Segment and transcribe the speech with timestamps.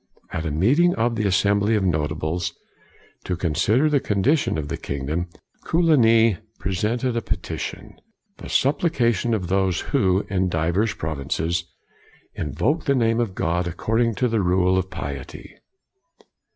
[0.31, 2.55] At a meeting of the Assembly of Notables
[3.23, 5.29] to consider the condition of the kingdom,
[5.63, 8.01] Coligny presented a petition,"
[8.39, 11.65] the supplication of those who, in divers provinces,
[12.33, 15.55] invoke the name of God, ac cording to the rule of piety.'